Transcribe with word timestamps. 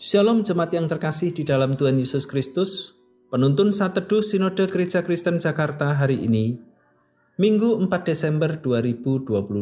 Shalom 0.00 0.40
jemaat 0.40 0.72
yang 0.72 0.88
terkasih 0.88 1.28
di 1.28 1.44
dalam 1.44 1.76
Tuhan 1.76 2.00
Yesus 2.00 2.24
Kristus. 2.24 2.96
Penuntun 3.28 3.68
saat 3.68 3.92
teduh 3.92 4.24
Sinode 4.24 4.64
Gereja 4.64 5.04
Kristen 5.04 5.36
Jakarta 5.36 5.92
hari 5.92 6.24
ini, 6.24 6.56
Minggu 7.36 7.76
4 7.76 8.08
Desember 8.08 8.48
2022. 8.64 9.60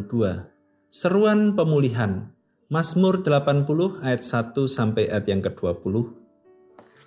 Seruan 0.87 1.59
pemulihan. 1.59 2.31
Mazmur 2.71 3.19
80 3.19 3.99
ayat 3.99 4.23
1 4.23 4.55
sampai 4.63 5.11
ayat 5.11 5.27
yang 5.27 5.43
ke-20. 5.43 6.07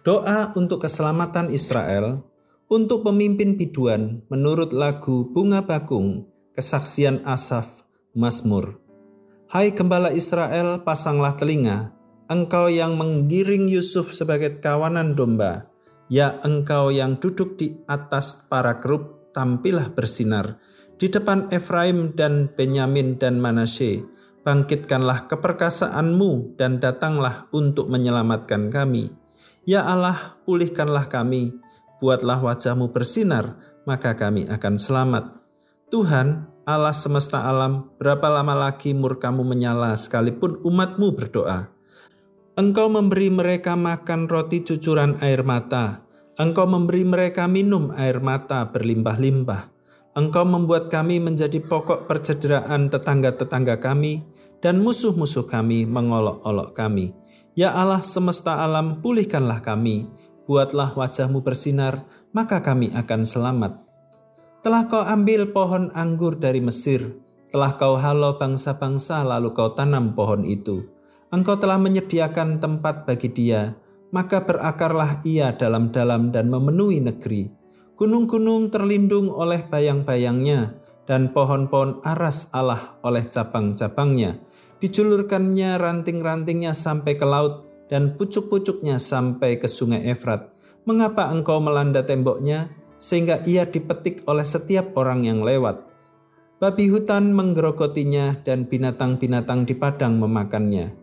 Doa 0.05 0.53
untuk 0.53 0.84
keselamatan 0.84 1.48
Israel 1.56 2.28
untuk 2.69 3.01
pemimpin 3.01 3.56
biduan 3.56 4.28
menurut 4.28 4.77
lagu 4.77 5.33
Bunga 5.33 5.64
Bakung, 5.64 6.28
kesaksian 6.53 7.25
Asaf, 7.25 7.80
Mazmur. 8.12 8.77
Hai 9.48 9.73
gembala 9.73 10.12
Israel, 10.12 10.84
pasanglah 10.84 11.33
telinga, 11.33 12.02
engkau 12.31 12.69
yang 12.71 12.95
menggiring 12.99 13.67
Yusuf 13.67 14.12
sebagai 14.15 14.61
kawanan 14.61 15.17
domba, 15.17 15.67
ya 16.12 16.39
engkau 16.45 16.93
yang 16.93 17.17
duduk 17.17 17.57
di 17.57 17.79
atas 17.89 18.47
para 18.47 18.79
kerub, 18.79 19.33
tampillah 19.33 19.91
bersinar. 19.97 20.61
Di 21.01 21.11
depan 21.11 21.51
Efraim 21.51 22.15
dan 22.15 22.53
Benyamin 22.53 23.19
dan 23.19 23.43
Manasye, 23.43 24.07
bangkitkanlah 24.47 25.27
keperkasaanmu 25.27 26.61
dan 26.61 26.79
datanglah 26.79 27.51
untuk 27.51 27.91
menyelamatkan 27.91 28.70
kami. 28.70 29.11
Ya 29.67 29.83
Allah, 29.89 30.39
pulihkanlah 30.47 31.09
kami, 31.11 31.59
buatlah 32.03 32.39
wajahmu 32.39 32.91
bersinar, 32.92 33.57
maka 33.89 34.14
kami 34.14 34.47
akan 34.51 34.75
selamat. 34.79 35.25
Tuhan, 35.89 36.51
Allah 36.62 36.95
semesta 36.95 37.42
alam, 37.42 37.91
berapa 37.98 38.31
lama 38.31 38.55
lagi 38.55 38.95
murkamu 38.95 39.42
menyala 39.42 39.98
sekalipun 39.98 40.62
umatmu 40.62 41.11
berdoa? 41.14 41.72
Engkau 42.53 42.92
memberi 42.92 43.33
mereka 43.33 43.72
makan 43.81 44.28
roti 44.28 44.61
cucuran 44.61 45.17
air 45.25 45.41
mata. 45.41 46.05
Engkau 46.36 46.69
memberi 46.69 47.00
mereka 47.00 47.48
minum 47.48 47.89
air 47.97 48.20
mata 48.20 48.69
berlimpah-limpah. 48.69 49.72
Engkau 50.12 50.45
membuat 50.45 50.92
kami 50.92 51.17
menjadi 51.17 51.64
pokok 51.64 52.05
percederaan 52.05 52.92
tetangga-tetangga 52.92 53.80
kami, 53.80 54.28
dan 54.61 54.84
musuh-musuh 54.84 55.48
kami 55.48 55.89
mengolok-olok 55.89 56.77
kami. 56.77 57.17
Ya 57.56 57.73
Allah 57.73 58.05
semesta 58.05 58.61
alam, 58.61 59.00
pulihkanlah 59.00 59.64
kami. 59.64 60.12
Buatlah 60.45 60.92
wajahmu 60.92 61.41
bersinar, 61.41 62.05
maka 62.36 62.61
kami 62.61 62.92
akan 62.92 63.25
selamat. 63.25 63.80
Telah 64.61 64.92
kau 64.92 65.00
ambil 65.00 65.48
pohon 65.56 65.89
anggur 65.97 66.36
dari 66.36 66.61
Mesir, 66.61 67.17
telah 67.48 67.80
kau 67.80 67.97
halau 67.97 68.36
bangsa-bangsa 68.36 69.25
lalu 69.25 69.56
kau 69.56 69.73
tanam 69.73 70.12
pohon 70.12 70.45
itu 70.45 70.92
Engkau 71.33 71.56
telah 71.56 71.80
menyediakan 71.80 72.61
tempat 72.61 73.08
bagi 73.08 73.33
dia, 73.33 73.72
maka 74.12 74.44
berakarlah 74.44 75.25
ia 75.25 75.56
dalam-dalam 75.56 76.28
dan 76.28 76.52
memenuhi 76.52 77.00
negeri. 77.00 77.48
Gunung-gunung 77.97 78.69
terlindung 78.69 79.33
oleh 79.33 79.64
bayang-bayangnya, 79.64 80.77
dan 81.08 81.33
pohon-pohon 81.33 82.05
aras 82.05 82.52
Allah 82.52 83.00
oleh 83.00 83.24
cabang-cabangnya. 83.24 84.44
Dijulurkannya 84.84 85.80
ranting-rantingnya 85.80 86.77
sampai 86.77 87.16
ke 87.16 87.24
laut, 87.24 87.64
dan 87.89 88.12
pucuk-pucuknya 88.20 89.00
sampai 89.00 89.56
ke 89.56 89.72
sungai 89.72 90.05
Efrat. 90.12 90.52
Mengapa 90.84 91.33
engkau 91.33 91.64
melanda 91.64 92.05
temboknya, 92.05 92.68
sehingga 93.01 93.40
ia 93.48 93.64
dipetik 93.64 94.20
oleh 94.28 94.45
setiap 94.45 94.92
orang 95.01 95.24
yang 95.24 95.40
lewat? 95.40 95.80
Babi 96.61 96.92
hutan 96.92 97.33
menggerogotinya, 97.33 98.45
dan 98.45 98.68
binatang-binatang 98.68 99.64
di 99.64 99.73
padang 99.73 100.20
memakannya. 100.20 101.02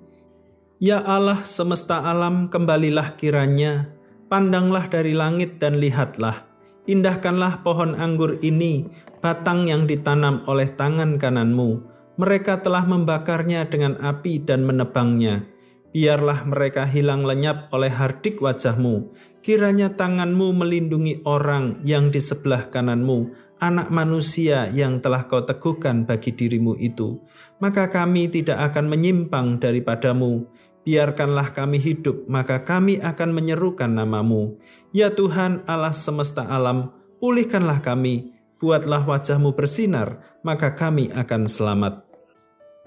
Ya 0.80 1.04
Allah 1.04 1.44
semesta 1.44 2.00
alam, 2.08 2.48
kembalilah 2.48 3.20
kiranya, 3.20 3.92
pandanglah 4.32 4.88
dari 4.88 5.12
langit 5.12 5.60
dan 5.60 5.76
lihatlah, 5.76 6.48
indahkanlah 6.88 7.68
pohon 7.68 8.00
anggur 8.00 8.40
ini, 8.40 8.88
batang 9.20 9.68
yang 9.68 9.92
ditanam 9.92 10.40
oleh 10.48 10.72
tangan 10.72 11.20
kananmu. 11.20 11.84
Mereka 12.16 12.64
telah 12.64 12.88
membakarnya 12.88 13.68
dengan 13.68 14.00
api 14.00 14.40
dan 14.40 14.64
menebangnya. 14.64 15.44
Biarlah 15.92 16.48
mereka 16.48 16.88
hilang 16.88 17.28
lenyap 17.28 17.68
oleh 17.76 17.92
hardik 17.92 18.40
wajahmu. 18.40 19.12
Kiranya 19.44 20.00
tanganmu 20.00 20.64
melindungi 20.64 21.28
orang 21.28 21.84
yang 21.84 22.08
di 22.08 22.24
sebelah 22.24 22.72
kananmu, 22.72 23.36
anak 23.60 23.92
manusia 23.92 24.72
yang 24.72 25.04
telah 25.04 25.28
kau 25.28 25.44
teguhkan 25.44 26.08
bagi 26.08 26.32
dirimu 26.32 26.80
itu. 26.80 27.20
Maka 27.60 27.92
kami 27.92 28.32
tidak 28.32 28.72
akan 28.72 28.88
menyimpang 28.88 29.60
daripadamu 29.60 30.48
biarkanlah 30.90 31.54
kami 31.54 31.78
hidup, 31.78 32.26
maka 32.26 32.66
kami 32.66 32.98
akan 32.98 33.30
menyerukan 33.30 33.94
namamu. 33.94 34.58
Ya 34.90 35.14
Tuhan 35.14 35.62
Allah 35.70 35.94
semesta 35.94 36.50
alam, 36.50 36.90
pulihkanlah 37.22 37.86
kami, 37.86 38.34
buatlah 38.58 39.06
wajahmu 39.06 39.54
bersinar, 39.54 40.18
maka 40.42 40.74
kami 40.74 41.14
akan 41.14 41.46
selamat. 41.46 42.10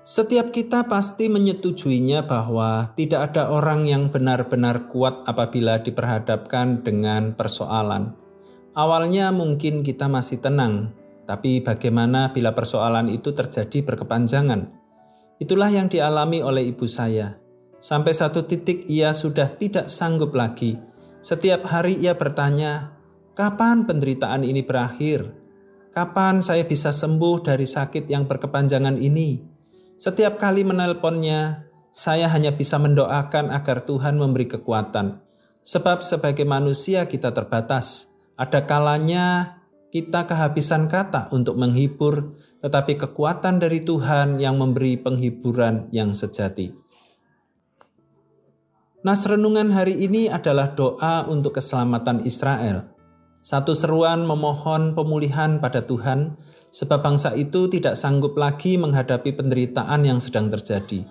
Setiap 0.03 0.51
kita 0.51 0.91
pasti 0.91 1.31
menyetujuinya 1.31 2.27
bahwa 2.27 2.91
tidak 2.99 3.31
ada 3.31 3.55
orang 3.55 3.87
yang 3.87 4.11
benar-benar 4.11 4.91
kuat 4.91 5.23
apabila 5.31 5.79
diperhadapkan 5.79 6.83
dengan 6.83 7.39
persoalan. 7.39 8.19
Awalnya 8.75 9.31
mungkin 9.31 9.87
kita 9.87 10.11
masih 10.11 10.43
tenang, 10.43 10.91
tapi 11.23 11.63
bagaimana 11.63 12.35
bila 12.35 12.51
persoalan 12.51 13.07
itu 13.15 13.31
terjadi 13.31 13.87
berkepanjangan? 13.87 14.75
Itulah 15.39 15.71
yang 15.71 15.87
dialami 15.87 16.43
oleh 16.43 16.67
ibu 16.67 16.91
saya. 16.91 17.42
Sampai 17.83 18.15
satu 18.15 18.47
titik 18.47 18.87
ia 18.87 19.11
sudah 19.11 19.59
tidak 19.59 19.91
sanggup 19.91 20.39
lagi. 20.39 20.79
Setiap 21.19 21.67
hari 21.67 21.99
ia 21.99 22.15
bertanya, 22.15 22.95
"Kapan 23.35 23.91
penderitaan 23.91 24.47
ini 24.47 24.63
berakhir? 24.63 25.35
Kapan 25.91 26.39
saya 26.39 26.63
bisa 26.63 26.95
sembuh 26.95 27.43
dari 27.43 27.67
sakit 27.67 28.07
yang 28.07 28.31
berkepanjangan 28.31 29.03
ini?" 29.03 29.43
Setiap 29.99 30.39
kali 30.39 30.63
menelponnya, 30.63 31.67
saya 31.91 32.31
hanya 32.31 32.55
bisa 32.55 32.79
mendoakan 32.79 33.51
agar 33.51 33.83
Tuhan 33.83 34.15
memberi 34.15 34.47
kekuatan. 34.47 35.19
Sebab 35.67 36.07
sebagai 36.07 36.47
manusia 36.47 37.11
kita 37.11 37.35
terbatas. 37.35 38.15
Ada 38.39 38.63
kalanya 38.63 39.59
kita 39.91 40.25
kehabisan 40.31 40.87
kata 40.87 41.35
untuk 41.35 41.59
menghibur, 41.59 42.39
tetapi 42.63 42.95
kekuatan 42.95 43.59
dari 43.59 43.83
Tuhan 43.83 44.39
yang 44.39 44.55
memberi 44.55 44.97
penghiburan 45.03 45.91
yang 45.91 46.15
sejati. 46.15 46.92
Nas 49.03 49.27
renungan 49.27 49.75
hari 49.75 49.99
ini 49.99 50.31
adalah 50.31 50.79
doa 50.79 51.27
untuk 51.27 51.59
keselamatan 51.59 52.23
Israel. 52.23 52.87
Satu 53.43 53.75
seruan 53.75 54.23
memohon 54.23 54.95
pemulihan 54.95 55.59
pada 55.59 55.83
Tuhan, 55.83 56.39
sebab 56.71 57.03
bangsa 57.03 57.35
itu 57.35 57.67
tidak 57.67 57.99
sanggup 57.99 58.39
lagi 58.39 58.79
menghadapi 58.79 59.35
penderitaan 59.35 60.07
yang 60.07 60.23
sedang 60.23 60.55
terjadi. 60.55 61.03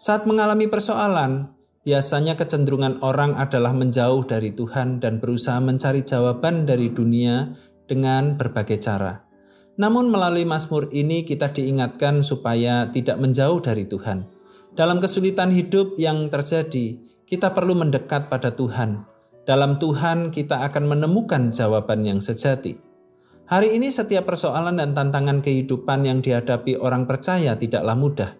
Saat 0.00 0.24
mengalami 0.24 0.64
persoalan, 0.64 1.52
biasanya 1.84 2.40
kecenderungan 2.40 3.04
orang 3.04 3.36
adalah 3.36 3.76
menjauh 3.76 4.24
dari 4.24 4.56
Tuhan 4.56 5.04
dan 5.04 5.20
berusaha 5.20 5.60
mencari 5.60 6.08
jawaban 6.08 6.64
dari 6.64 6.88
dunia 6.88 7.52
dengan 7.84 8.40
berbagai 8.40 8.80
cara. 8.80 9.28
Namun, 9.76 10.08
melalui 10.08 10.48
Mazmur 10.48 10.88
ini, 10.88 11.20
kita 11.20 11.52
diingatkan 11.52 12.24
supaya 12.24 12.88
tidak 12.96 13.20
menjauh 13.20 13.60
dari 13.60 13.84
Tuhan. 13.84 14.24
Dalam 14.72 15.04
kesulitan 15.04 15.52
hidup 15.52 16.00
yang 16.00 16.32
terjadi, 16.32 17.15
kita 17.26 17.50
perlu 17.50 17.74
mendekat 17.74 18.30
pada 18.30 18.54
Tuhan. 18.54 19.02
Dalam 19.46 19.82
Tuhan, 19.82 20.30
kita 20.30 20.62
akan 20.70 20.86
menemukan 20.86 21.50
jawaban 21.50 22.06
yang 22.06 22.22
sejati. 22.22 22.78
Hari 23.50 23.74
ini, 23.74 23.90
setiap 23.90 24.30
persoalan 24.30 24.78
dan 24.78 24.94
tantangan 24.94 25.42
kehidupan 25.42 26.06
yang 26.06 26.22
dihadapi 26.22 26.78
orang 26.78 27.06
percaya 27.10 27.58
tidaklah 27.58 27.98
mudah. 27.98 28.30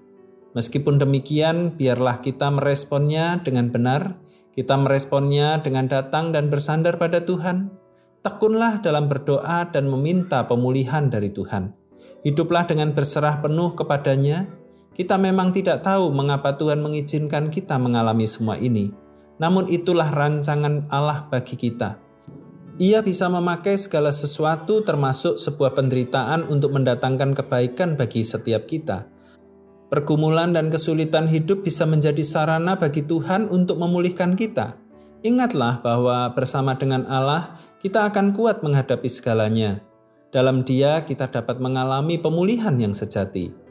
Meskipun 0.55 1.03
demikian, 1.03 1.75
biarlah 1.75 2.23
kita 2.23 2.47
meresponnya 2.55 3.43
dengan 3.43 3.75
benar. 3.75 4.23
Kita 4.55 4.79
meresponnya 4.79 5.61
dengan 5.67 5.91
datang 5.91 6.31
dan 6.31 6.47
bersandar 6.47 6.97
pada 6.97 7.23
Tuhan. 7.23 7.75
Tekunlah 8.23 8.83
dalam 8.83 9.11
berdoa 9.11 9.67
dan 9.71 9.91
meminta 9.91 10.47
pemulihan 10.47 11.11
dari 11.11 11.31
Tuhan. 11.31 11.75
Hiduplah 12.23 12.67
dengan 12.71 12.95
berserah 12.95 13.43
penuh 13.43 13.75
kepadanya 13.79 14.47
kita 14.97 15.21
memang 15.21 15.53
tidak 15.53 15.85
tahu 15.85 16.09
mengapa 16.09 16.57
Tuhan 16.57 16.81
mengizinkan 16.81 17.53
kita 17.53 17.77
mengalami 17.77 18.25
semua 18.25 18.57
ini. 18.57 18.89
Namun 19.37 19.69
itulah 19.69 20.09
rancangan 20.09 20.89
Allah 20.89 21.29
bagi 21.29 21.53
kita. 21.53 22.01
Ia 22.81 23.05
bisa 23.05 23.29
memakai 23.29 23.77
segala 23.77 24.09
sesuatu 24.09 24.81
termasuk 24.81 25.37
sebuah 25.37 25.77
penderitaan 25.77 26.49
untuk 26.49 26.73
mendatangkan 26.73 27.37
kebaikan 27.37 28.01
bagi 28.01 28.25
setiap 28.25 28.65
kita. 28.65 29.05
Pergumulan 29.93 30.57
dan 30.57 30.73
kesulitan 30.73 31.29
hidup 31.29 31.61
bisa 31.61 31.85
menjadi 31.85 32.25
sarana 32.25 32.81
bagi 32.81 33.05
Tuhan 33.05 33.53
untuk 33.53 33.77
memulihkan 33.77 34.33
kita. 34.33 34.81
Ingatlah 35.21 35.85
bahwa 35.85 36.33
bersama 36.33 36.73
dengan 36.73 37.05
Allah, 37.09 37.61
kita 37.85 38.09
akan 38.09 38.33
kuat 38.33 38.65
menghadapi 38.65 39.09
segalanya. 39.13 39.81
Dalam 40.33 40.65
Dia, 40.65 41.05
kita 41.05 41.29
dapat 41.29 41.61
mengalami 41.61 42.17
pemulihan 42.21 42.77
yang 42.77 42.93
sejati. 42.93 43.66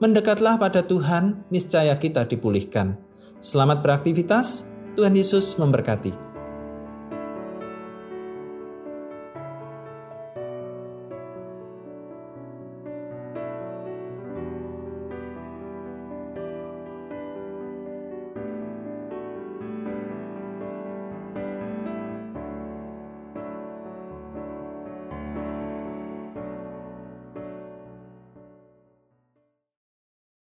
Mendekatlah 0.00 0.56
pada 0.56 0.80
Tuhan, 0.80 1.44
niscaya 1.52 1.92
kita 1.92 2.24
dipulihkan. 2.24 2.96
Selamat 3.36 3.84
beraktivitas, 3.84 4.72
Tuhan 4.96 5.12
Yesus 5.12 5.60
memberkati. 5.60 6.29